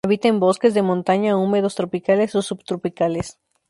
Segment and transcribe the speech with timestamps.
[0.03, 3.37] Habita en bosques de montaña húmedos tropicales o subtropicales.